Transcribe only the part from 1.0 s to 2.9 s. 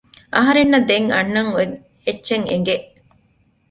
އަންނަން އޮތް އެއްޗެއް އެނގެ